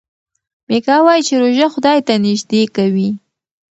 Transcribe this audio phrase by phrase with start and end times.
[0.69, 3.09] میکا وايي چې روژه خدای ته نژدې کوي.